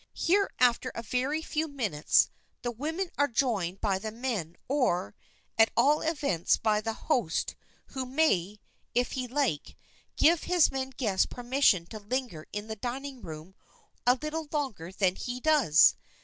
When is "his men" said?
10.45-10.89